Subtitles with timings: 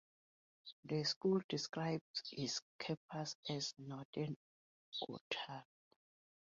[0.85, 4.35] The school describes its campus as "Northern
[5.07, 5.63] Ontario".